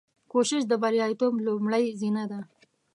کوشش 0.31 0.61
د 0.67 0.73
بریالیتوب 0.81 1.33
لومړۍ 1.47 1.85
زینه 1.99 2.23
ده. 2.31 2.39